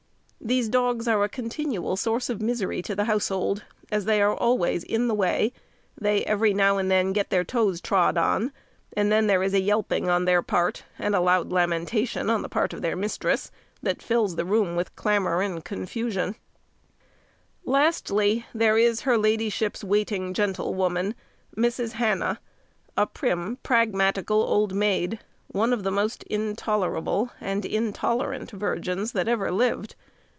[0.43, 4.83] These dogs are a continual source of misery to the household: as they are always
[4.83, 5.53] in the way,
[5.95, 8.51] they every now and then get their toes trod on,
[8.97, 12.49] and then there is a yelping on their part, and a loud lamentation on the
[12.49, 13.51] part of their mistress,
[13.83, 16.35] that fills the room with clamour and confusion.
[17.63, 17.85] [Illustration: Dignity and Impudence]
[18.55, 21.13] Lastly, there is her ladyship's waiting gentlewoman,
[21.55, 21.91] Mrs.
[21.91, 22.39] Hannah,
[22.97, 29.51] a prim, pragmatical old maid; one of the most intolerable and intolerant virgins that ever
[29.51, 29.93] lived.